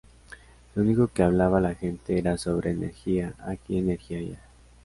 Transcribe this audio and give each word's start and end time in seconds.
Lo 0.73 0.81
único 0.81 1.09
que 1.09 1.21
hablaba 1.21 1.61
la 1.61 1.75
gente 1.75 2.17
era 2.17 2.35
sobre 2.35 2.71
energía 2.71 3.35
aquí, 3.45 3.77
energía 3.77 4.17
allá. 4.17 4.39